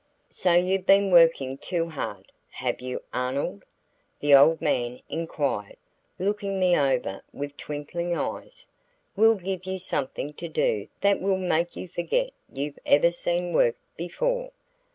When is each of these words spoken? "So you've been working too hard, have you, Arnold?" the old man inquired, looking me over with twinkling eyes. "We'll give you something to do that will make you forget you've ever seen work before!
"So 0.31 0.53
you've 0.53 0.87
been 0.87 1.11
working 1.11 1.59
too 1.59 1.87
hard, 1.89 2.31
have 2.49 2.81
you, 2.81 3.03
Arnold?" 3.13 3.63
the 4.19 4.33
old 4.33 4.59
man 4.59 4.99
inquired, 5.09 5.77
looking 6.17 6.59
me 6.59 6.75
over 6.75 7.21
with 7.31 7.55
twinkling 7.55 8.17
eyes. 8.17 8.65
"We'll 9.15 9.35
give 9.35 9.67
you 9.67 9.77
something 9.77 10.33
to 10.33 10.47
do 10.47 10.87
that 11.01 11.21
will 11.21 11.37
make 11.37 11.75
you 11.75 11.87
forget 11.87 12.31
you've 12.51 12.79
ever 12.83 13.11
seen 13.11 13.53
work 13.53 13.75
before! 13.95 14.51